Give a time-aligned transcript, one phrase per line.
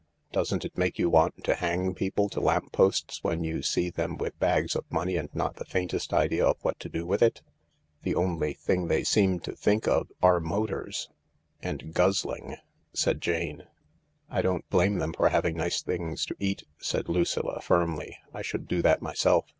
[0.31, 4.17] Doesn't it make you want to hang people to lamp posts when you see them
[4.17, 7.43] with bags of money and not the faintest idea what to do with it?
[8.01, 12.55] The only thing they seem to think of are motors../' "And guzzling,"
[12.93, 13.67] said Jane."
[14.31, 18.67] I don't blame them for having nice things to eat," said Lucilla firmly." I should
[18.67, 19.45] do that myself.